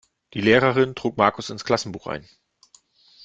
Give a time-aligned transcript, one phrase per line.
[0.33, 2.27] Die Lehrerin trug Markus ins Klassenbuch ein.